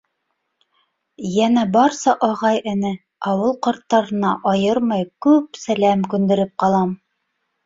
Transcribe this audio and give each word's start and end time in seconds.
Йәнә 1.31 1.65
барса 1.75 2.15
ағай-эне, 2.27 2.91
ауыл 3.33 3.53
ҡарттарына 3.69 4.33
айырмай 4.53 5.07
күп 5.27 5.61
сәләм 5.67 6.03
күндереп 6.17 6.59
ҡалам. 6.67 6.99